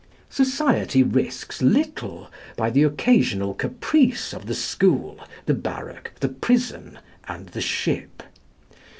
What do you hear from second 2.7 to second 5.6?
the occasional caprice of the school, the